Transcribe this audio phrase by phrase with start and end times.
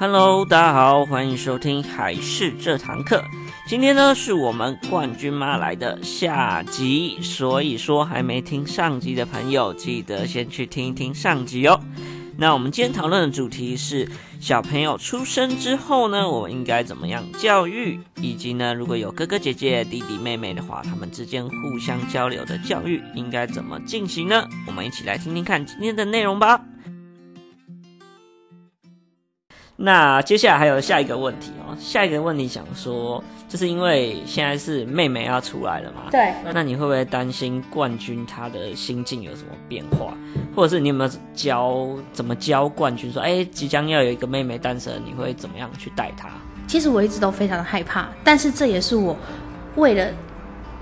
[0.00, 3.20] Hello，大家好，欢迎收听还是这堂课。
[3.66, 11.80] 今天呢是我们冠军妈来的下集，所以说还没听上集的朋友，记得先去听一听上集哦。
[12.36, 14.08] 那我们今天讨论的主题是
[14.38, 24.46] 小朋友出生之后呢，我们应该怎么样教育，以及呢，如果有哥哥姐姐、弟弟妹妹的话，他们之间互相交流的教育应该怎么进行呢？
[24.68, 26.60] 我们一起来听听看今天的内容吧。
[29.80, 36.10] 那接下来还有下一个问题哦，下一个问题想说，就是因为现在是妹妹要出来了嘛？
[36.10, 36.34] 对。
[36.52, 40.12] 那你会不会担心冠军他的心境有什么变化，
[40.52, 46.28] 或者是你有没有教怎么教冠军说，哎，即将要有一个妹妹诞生，你会怎么样去带她？
[46.66, 49.16] 其实我一直都非常的害怕，但是这也是我
[49.76, 50.08] 为了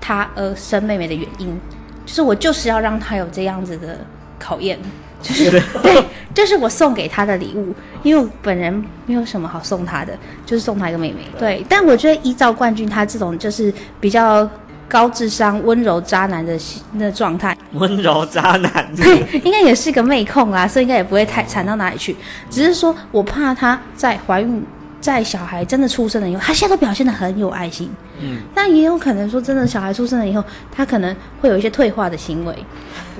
[0.01, 1.55] 她而生妹妹的原因，
[2.03, 3.99] 就是我就是要让她有这样子的
[4.39, 4.79] 考验。
[5.21, 5.49] 就是
[5.81, 7.73] 对，这是我送给他的礼物，
[8.03, 8.73] 因为我本人
[9.05, 11.19] 没有什么好送他的，就是送他一个妹妹。
[11.39, 14.49] 对，但我觉得依照冠军他这种就是比较
[14.87, 16.57] 高智商、温柔渣男的
[16.93, 22.15] 那状态， 温柔渣男，对，应该也是个妹控啊，所以应该也不会太惨到哪里去。
[22.49, 24.63] 只是说我怕他在怀孕。
[25.07, 32.53] 在小孩真的出生了以后，他现在都表现的很有爱心，嗯，但也有可能说，真的小孩出生了以后，他可能会有一些退化的行为。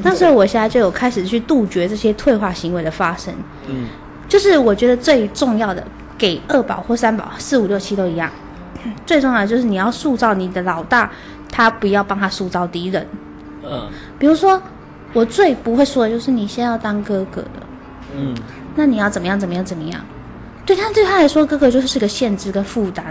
[0.04, 3.34] 那所以我现在就有开始去杜绝这些退化行为的发生，
[3.70, 3.88] 嗯，
[4.28, 5.82] 就是我觉得最重要的，
[6.18, 8.30] 给二宝或三宝、四五六七都一样，
[9.06, 11.10] 最重要的就是你要塑造你的老大，
[11.50, 13.08] 他不要帮他塑造敌人，
[13.64, 13.88] 嗯，
[14.20, 14.62] 比如说
[15.14, 17.64] 我最不会说的就是你先要当哥哥的，
[18.14, 18.36] 嗯，
[18.76, 20.02] 那你要怎么样怎么样怎么样。
[20.68, 23.06] 对他对他来说，哥哥就是个限制跟负担，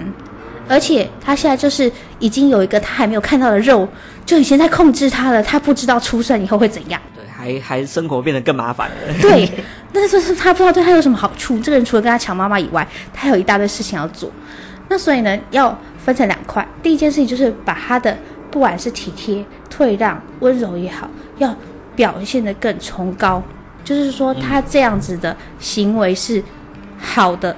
[0.68, 3.88] 而且他现在就是已经有一个他还没有看到的肉，
[4.26, 5.42] 就已经在控制他了。
[5.42, 8.96] 他不知道出生以后会怎样，对，还还生活变得更麻烦了。
[9.22, 9.50] 对，
[9.90, 11.58] 但是他不知道对他有什么好处。
[11.61, 14.30] 这个人除了跟他抢妈妈以外，他还有一大堆事情要做。
[14.90, 16.66] 那所以呢，要分成两块。
[16.83, 18.14] 第一件事情就是把他的
[18.50, 21.08] 不管是体贴、退让、温柔也好，
[21.39, 21.56] 要
[21.95, 23.42] 表现得更崇高，
[23.83, 26.45] 就是说他这样子的行为是。
[26.98, 27.55] 好的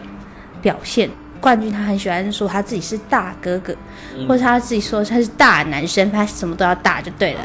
[0.60, 1.08] 表现，
[1.40, 3.74] 冠军他很喜欢说他自己是大哥哥，
[4.16, 7.40] 嗯、或者他自己说他是大男生，他什么都要大就对了。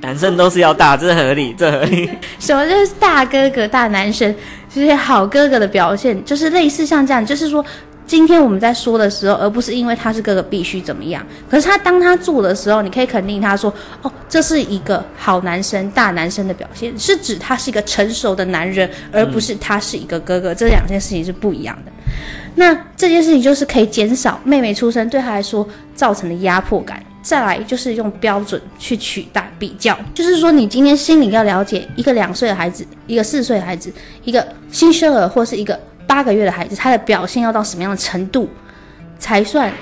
[0.00, 2.10] 男生都是要大，这合理，这合理。
[2.38, 4.34] 什么就是大哥哥、大男生，
[4.72, 7.64] 这些好哥哥的表现，就是类似像这样，就是说。
[8.08, 11.24] 今天我们在说的时候，而不是因为他是哥哥必须怎么样。
[11.48, 13.70] 可是他当他做的时候，你可以肯定他说
[14.00, 21.92] ：“哦，这是一个好男生、大男生的表现，是指他是一个成熟的男人，而不是他是一个哥哥。”这两件事情是不一样的。
[22.54, 27.04] 那这件事情就是可以减少妹妹出生对他来说造成的压迫感。
[27.20, 33.92] 再来就是用标准去取代比较，就是说你今天心里要了解一个两岁的孩子、一个四岁的孩子、
[34.24, 35.78] 一个新生儿或是一个。
[36.08, 38.48] 八个月的孩子，他的表现要到什么样的程度
[39.20, 39.72] 才算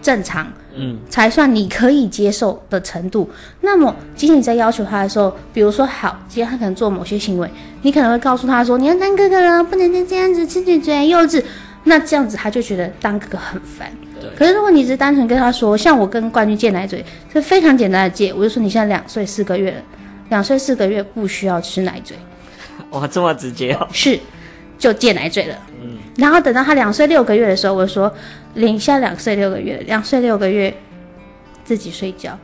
[0.00, 0.46] 正常？
[0.78, 3.28] 嗯，才算你可以接受的程度。
[3.62, 7.50] 那么，即使你在要求他的时候，比如说，好，今天他可能做某些行为，
[7.80, 11.42] 你可能会告诉他说：“你要当哥哥了，不能再这样子，吃嘴嘴，幼稚。”
[11.84, 13.90] 那这样子他就觉得当哥哥很烦。
[14.20, 14.28] 对。
[14.36, 17.02] 可是如果你只是单纯跟他说，像我跟冠军借奶嘴，
[17.32, 19.80] 是非常简单的借，我就说你现在两岁四个月了，
[20.28, 22.14] 两岁四个月不需要吃奶嘴。
[22.90, 23.88] 哇，这么直接哦。
[23.90, 24.20] 是。
[24.78, 28.12] 就戒奶嘴了，嗯，然后等到他两岁六个月的时候，我就说，
[28.54, 30.74] 领下两岁六个月，两岁六个月
[31.64, 32.38] 自己睡觉，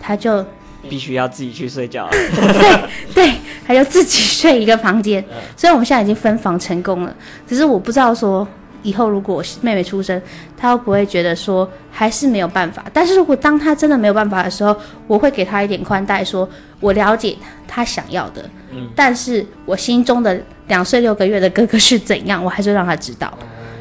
[0.00, 0.44] 他就
[0.88, 2.06] 必须要自己去睡觉。
[2.06, 2.80] 了，对
[3.14, 3.32] 对，
[3.66, 5.24] 他就自己睡一个房间，
[5.56, 7.14] 所以我们现在已经分房成功了，
[7.46, 8.46] 只是我不知道说。
[8.86, 10.20] 以后如果妹妹出生，
[10.56, 12.84] 她会不会觉得说还是没有办法？
[12.92, 14.74] 但是如果当她真的没有办法的时候，
[15.08, 16.48] 我会给她一点宽待，说
[16.78, 17.36] 我了解
[17.66, 23.36] 她想要的，嗯，但是我心中的两岁六个月的哥哥是怎样，我还是让她知道。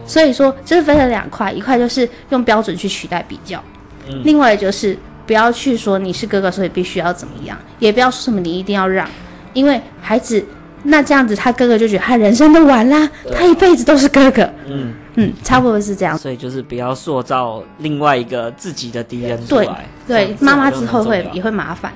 [0.08, 3.64] 所以说，这是分成两块，一块就是用标准去取代比较，
[4.10, 9.08] 嗯，另外就是不要去说你是哥哥，所以必须要怎么样，也不要说什么你一定要让，
[9.54, 10.44] 因为孩子。
[10.86, 14.48] 那这样子，他哥哥就觉得他人生都完啦，他一辈子都是哥哥。
[14.68, 16.18] 嗯嗯，差不多是这样。
[16.18, 19.86] 所以就是不要塑造另外一个自己的敌人出来。
[20.08, 21.92] 对对，妈妈之后会也会麻烦。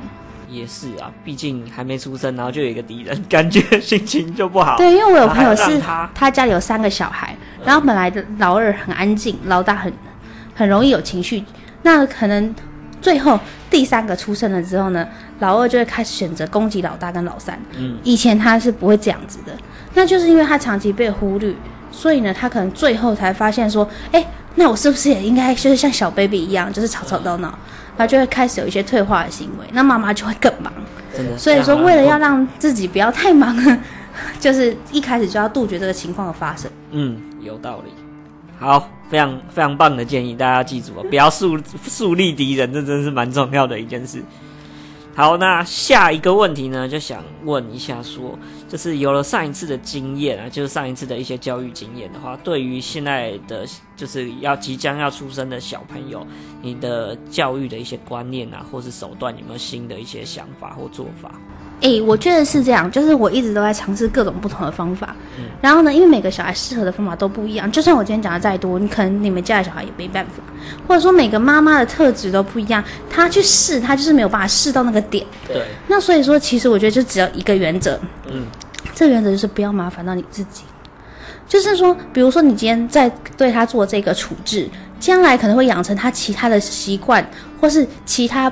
[0.49, 4.77] 也是啊，毕竟还没出生，然后就有一个敌人，感觉心情就不好。
[4.77, 9.93] 对，因为我有朋友是他，他家里有三个小孩，然后本来的老二很安静，老大很
[10.55, 11.43] 很容易有情绪，
[11.83, 12.53] 那可能。
[13.01, 13.39] 最后
[13.69, 15.07] 第三个出生了之后呢，
[15.39, 17.59] 老二就会开始选择攻击老大跟老三。
[17.77, 19.53] 嗯，以前他是不会这样子的，
[19.93, 21.53] 那就是因为他长期被忽略，
[21.91, 24.25] 所以呢，他可能最后才发现说，哎，
[24.55, 27.47] 那我是不是也应该就是像小 baby 一样，就是吵吵闹闹，
[27.97, 30.71] 然后就会开始有一些退化的行为，那妈妈就会更忙。
[31.15, 33.55] 真的，所以说为了要让自己不要太忙，
[34.39, 36.69] 就是一开始就要杜绝这个情况的发生。
[36.91, 37.19] 嗯。
[37.41, 37.93] 有道理。
[38.59, 44.23] 好，非常非常棒的建议，大家记住哦， 不要树树立敌人，这真是蛮重要的一件事。
[45.15, 48.39] 好，那下一个问题呢，就想问一下说，说
[48.69, 53.67] 就是有了上一次的经验啊，就是上一次的一些教育经验的话，对于现在的
[53.97, 56.25] 就是要即将要出生的小朋友，
[56.61, 61.31] 你的教育的一些观念啊，或是手段，有没有新的一些想法或做法？
[61.81, 65.15] 诶、欸，我觉得是这样，就是我一直都在尝试各种不同的方法。
[65.37, 70.43] 嗯，然后呢，因为每个小孩适合的方法都不一样，就算我今天讲的再多，你可能你们家的小孩也没办法，
[70.87, 75.25] 或者说每个妈妈的特质都不一样，他去试，他就是没有办法试到那个点。
[75.47, 75.63] 对。
[75.87, 77.97] 那所以说，其实我觉得就只有一个原则。
[78.29, 78.45] 嗯。
[78.93, 80.63] 这个原则就是不要麻烦到你自己。
[81.47, 87.25] 就是说，比如说你今天在对他做这个处置，将来可能会养成他其他的习惯，
[87.61, 88.51] 或是其他。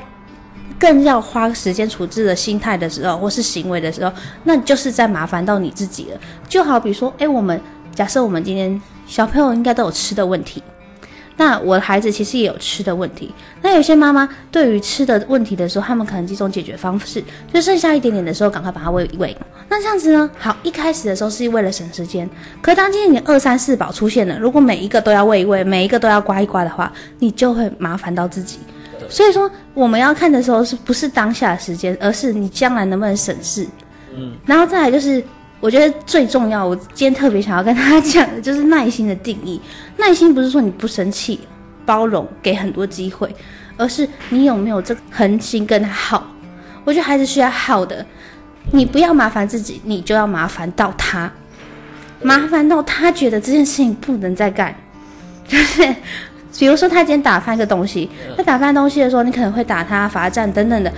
[0.80, 4.12] 更要花时间处置的心态的时候，或是行为的时候，
[4.44, 6.20] 那就是在麻烦到你自己了。
[6.48, 7.60] 就好比说，诶，我们
[7.94, 10.62] 假设我们今天小朋友应该都有吃的问题，
[11.36, 13.34] 那我的孩子其实也有吃的问题。
[13.62, 19.36] 那有些妈妈对于吃的问题的时候，他们可能几种解决方式，就剩下一点点的时候，赶快把它喂一喂。
[19.70, 20.30] 那这样子呢？
[20.38, 22.30] 好，一开始的时候是为了省时间，
[22.62, 28.60] 可当今天你二三四宝出现了，如果每一个都要喂一喂，每一个都要刮一刮的话，你就会麻烦到自己。
[29.10, 33.68] 所以说，我们要看的时候，是不是当下的时间，而是你将来能不能省事。
[34.16, 35.24] 嗯，然后再来就是，
[35.60, 39.62] 我觉得最重要，我今天特别想要跟大家讲的，就是耐心的定义。
[39.98, 41.40] 耐心不是说你不生气、
[41.86, 43.34] 包容、给很多机会，
[43.78, 46.28] 而是你有没有这个恒心跟他好。
[46.84, 48.06] 我觉得孩子需要好的，
[48.72, 51.32] 你不要麻烦自己，你就要麻烦到他，
[52.22, 54.76] 麻烦到他觉得这件事情不能再干，
[55.48, 55.96] 就是。
[56.58, 60.92] 比如说他今天打翻一个东西，他打翻东西的时候，你可能会打他罚站等等的，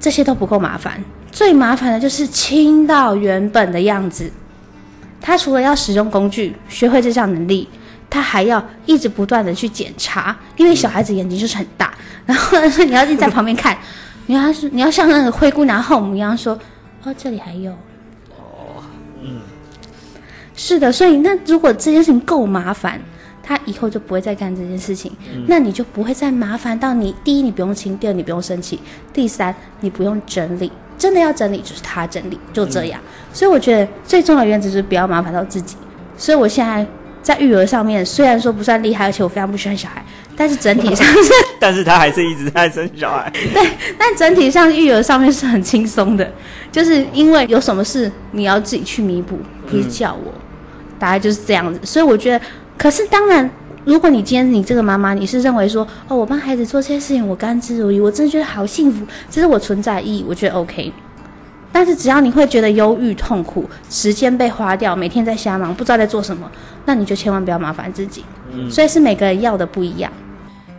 [0.00, 1.02] 这些都不够麻烦。
[1.30, 4.30] 最麻烦的就是清到原本的样子。
[5.20, 7.68] 他除了要使用工具，学会这项能力，
[8.08, 11.92] 他还要一直不断的去检查，因为小孩子眼睛就是很大，
[12.24, 13.76] 然后呢，你要一直在旁边看，
[14.26, 16.58] 你要是你要像那个灰姑娘后母一样说，
[17.04, 17.72] 哦，这里还有，
[18.30, 18.82] 哦，
[19.22, 19.40] 嗯，
[20.54, 23.00] 是的，所以那如果这件事情够麻烦。
[23.46, 27.14] 他以后就不会再干这件事情，嗯、那你就不会再麻烦到你。
[27.22, 28.76] 第一，你不用亲；第二，你不用生气；
[29.12, 30.72] 第三，你不用整理。
[30.98, 33.00] 真的要整理，就是他整理，就这样。
[33.04, 35.76] 嗯、所以我觉得最重要的原则就是不要麻烦到自己。
[36.16, 36.84] 所以我现在
[37.22, 40.04] 在育儿上面，虽然说不算厉害，而且我非常不喜欢小孩，
[40.36, 43.30] 但是整体上是， 但是他还是一直在生小孩。
[43.54, 46.28] 对，但整体上育儿上面是很轻松的，
[46.72, 49.38] 就是因为有什么事你要自己去弥补，
[49.68, 50.40] 不是叫我，嗯、
[50.98, 51.78] 大概就是这样子。
[51.84, 52.44] 所以我觉得。
[52.76, 53.48] 可是当然，
[53.84, 60.92] 如果你今天你这个妈妈，你是认为说，哦，我帮孩子做这些事情，我甘之如饴，我真的觉得好幸福，这是我存在意义，我觉得 OK。
[61.72, 66.50] 但是只要你会觉得忧郁、痛苦，时间被花掉，每天在瞎忙，不知道在做什么，
[66.84, 68.24] 那你就千万不要麻烦自己。
[68.52, 70.10] 嗯，所以是每个人要的不一样。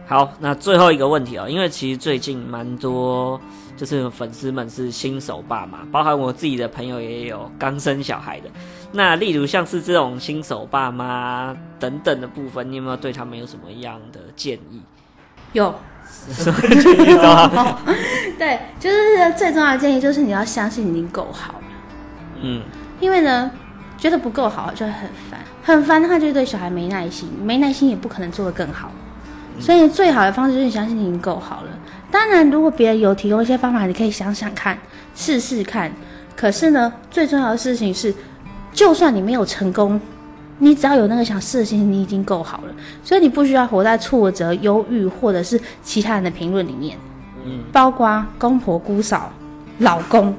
[0.07, 3.39] 好，那最后一个问题哦，因为其实最近蛮多。
[3.75, 8.49] 就是粉丝们是新手爸妈，包含我自己的朋友也有刚生小孩的。
[8.91, 14.81] 那例如像是这种新手爸妈等等的部分，你有没有对他们有什么样的建议？
[15.53, 15.71] 有
[16.03, 17.77] 什么？
[18.39, 21.63] 对，就是最重要的建议就是你要相信你已经够好了。
[22.41, 22.63] 嗯，
[22.99, 23.51] 因为呢，
[23.95, 28.91] 觉得不够好就会很烦，很烦的话就对小孩没耐心，没耐心也不可能做得更好。
[29.59, 31.69] 所以最好的方式就是你相信你已经够好了。
[32.11, 34.77] 当然，如果别人有提供一些方法，你可以想想看，
[35.15, 35.91] 试试看。
[36.35, 38.13] 可是呢，最重要的事情是，
[38.71, 39.99] 就算你没有成功，
[40.59, 42.73] 你只要有那个想试的心情，你已经够好了。
[43.03, 46.97] 所以你不需要活在挫折、忧郁或者是其他人的评论里面。
[47.45, 49.31] 嗯，包括公婆、姑嫂、
[49.79, 50.33] 老公，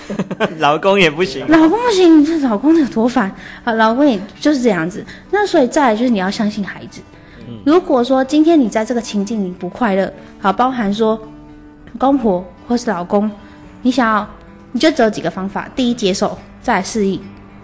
[0.58, 3.32] 老公也不行，老公不行，这老公有多烦
[3.64, 3.72] 啊！
[3.74, 5.04] 老公也就是这样子。
[5.30, 7.00] 那所以再来就是你要相信孩子。
[7.64, 11.20] 如果说今天你在这个情境里不快乐，好，包含说
[11.98, 13.30] 公婆或是老公，
[13.82, 14.28] 你想要，
[14.72, 16.28] 你就只有几个方法：第一，接受；
[16.60, 17.18] 再来适应；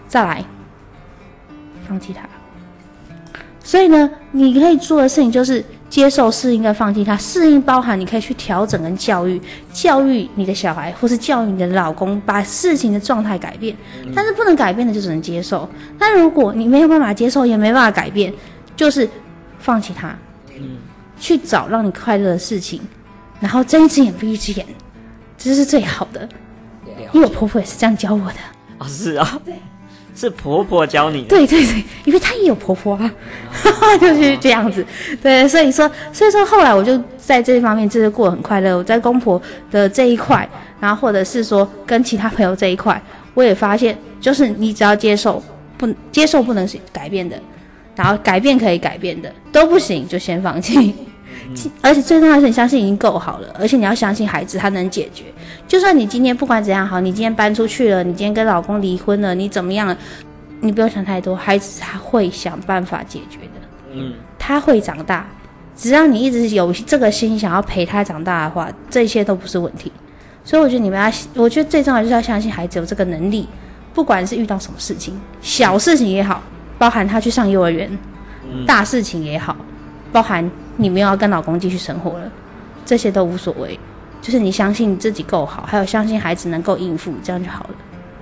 [0.07, 0.45] 再来
[1.89, 2.29] 放弃他。
[3.63, 7.17] 所以呢，你可以做的事情就是接受、适应跟放弃他。
[7.17, 9.41] 适应包含你可以去调整跟教育，
[9.73, 13.77] 教育你的小孩或是教育你的老公，把事情的状态改变。
[14.15, 15.69] 但是不能改变的就只能接受。
[15.99, 18.33] 那如果你没有办法接受，也没办法改变，
[18.77, 19.09] 就是。
[19.59, 20.17] 放弃他，
[20.57, 20.79] 嗯，
[21.19, 22.81] 去找让你快乐的事情，
[23.41, 24.67] 然后睁一只眼闭一只眼，
[25.37, 26.29] 这是最好的。
[27.13, 28.37] 因为我婆婆也是这样教我的。
[28.79, 29.55] 哦，是啊，对，
[30.15, 31.29] 是婆婆教你的。
[31.29, 33.11] 对对对，因为她也有婆婆啊，
[33.65, 34.85] 哦、 就是这样子。
[35.23, 38.77] 对，所以说，所以说后来我就在这一方面就是过得很快乐。
[38.77, 40.49] 我在公婆的这一块，
[40.81, 43.01] 然后或者是说跟其他朋友这一块，
[43.35, 45.43] 我也发现，就是你只要接受，
[45.79, 47.41] 不接受不能改变的。
[47.99, 50.95] 然后改变可以改变的都不行，就先放弃。
[51.51, 55.25] 嗯、而且最重要的是，你相信已经够好了，而且你要相信孩子他能解决。
[55.67, 59.97] 就算你今天不管怎样好，你今天搬出去了，你今天跟老公离婚了，你怎么样了？
[60.61, 63.93] 你不要想太多，孩子他会想办法解决的。
[63.93, 65.27] 嗯，他会长大，
[65.77, 69.91] 只要你一直有这个心想要陪他长大的话，这些都不是问题。
[70.45, 73.49] 所以我觉得你们要，我觉得最重要就是要相信孩子有这个能力，
[73.95, 76.43] 不管是遇到什么事情，小事情也好，
[76.79, 77.91] 包含他去上幼儿园，
[78.67, 79.57] 大事情也好，
[80.13, 82.31] 包含你没有要跟老公继续生活了，
[82.87, 83.79] 这些都无所谓，
[84.23, 87.71] 就是你相信自己够好，还有相信孩子能够应付，这样就好了。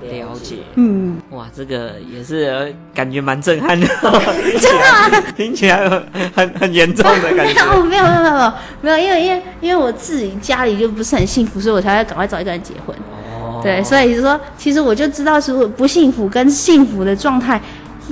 [0.03, 3.87] 了解，嗯，哇，这个也是感觉蛮震撼的，
[4.61, 5.11] 真的啊？
[5.37, 5.89] 听起来
[6.33, 7.61] 很很严重的感觉。
[7.67, 12.95] 哦，没有没有没有没有，因为因为因为我自己家里就不是很幸福，所以我才要赶快找一个人结婚。
[13.35, 17.61] 哦，对，所以就说，其实我就知道是不幸福跟幸福的状态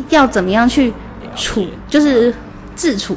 [0.08, 0.92] 要怎么样去
[1.36, 2.34] 处，就是
[2.74, 3.16] 自处。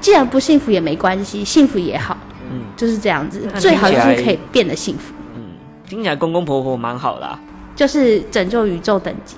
[0.00, 2.16] 既然不幸福也没关系，幸福也好，
[2.50, 5.12] 嗯，就是这样子，最好就是可以变得幸福。
[5.36, 5.42] 嗯，
[5.88, 7.38] 听起来公公婆婆蛮好的啊。
[7.74, 9.34] 就是拯救宇宙等级，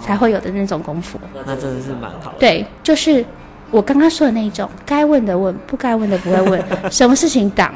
[0.00, 1.18] 才会有的那种功夫。
[1.44, 2.38] 那真的是蛮好的。
[2.38, 3.24] 对，就是
[3.70, 7.72] 我刚刚说的那一种，该问的问，不该问的不会问， 什么事情挡。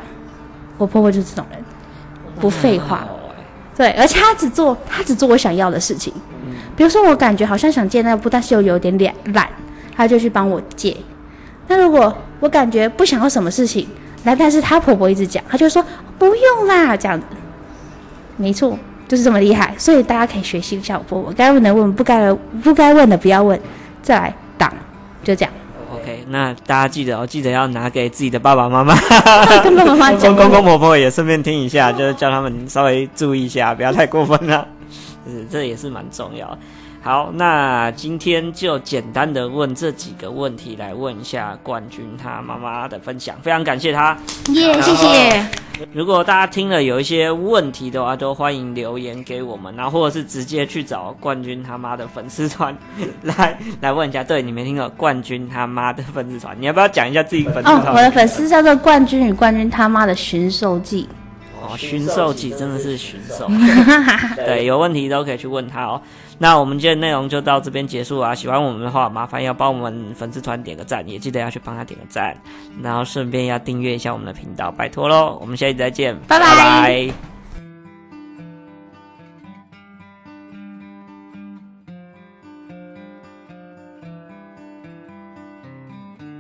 [0.79, 1.63] 我婆婆就是这种人，
[2.41, 3.07] 不废话。
[3.77, 6.13] 对，而且她只做她只做我想要的事情。
[6.77, 9.49] 比如说我感觉好像想借那个布，但是又有点懒懒，
[9.97, 10.97] 她就去帮我借。
[11.69, 13.89] 那如果我感觉不想要什么事情，
[14.25, 15.85] 来，但是她婆婆一直讲，她就说
[16.19, 17.27] 不用啦，这样子。
[18.37, 18.79] 没错。
[19.09, 23.61] 就是这么厉害，所以大家可以学习一下我婆婆，该问的问，不该不该问的不要问，
[24.01, 24.73] 再来挡，
[25.23, 25.53] 就这样。
[25.93, 28.95] OK，那大家记得哦，记得要拿给自己的爸爸妈妈，
[29.63, 34.67] 跟爸爸妈妈讲，公公婆婆也顺便听一下，就是叫他们稍微注意一下，不要太过分了。
[35.27, 36.57] 是，这也是蛮重要。
[37.03, 44.17] 好，那今天就简单的问这几个问题，来问一下冠军他妈妈的分享，非常感谢他，
[44.51, 45.45] 耶、yeah，谢谢。
[45.93, 52.73] 如果大家听了有一些问题的话，都欢迎留言给我们，然后或者是直接去找冠军他妈的粉丝团
[53.23, 54.23] 来来问一下。
[54.23, 57.83] 对，你没听过冠军他妈的粉丝团，你要不要讲一下自己粉丝团？
[57.87, 61.09] 哦，我的粉丝叫做冠军与冠军他妈的驯兽记。
[61.73, 63.49] 哦，驯兽记真的是驯兽，
[64.45, 66.01] 对，有问题都可以去问他哦。
[66.39, 68.35] 那我们今天内容就到这边结束啊！
[68.35, 72.37] 喜欢我们的话，麻烦要帮我们粉丝团点个赞，也记得要去帮他点个赞，
[72.83, 75.39] 然后顺便要订阅一下我们的频道，拜托喽！
[75.41, 76.45] 我们下期再见，拜拜。
[76.45, 77.32] 拜拜。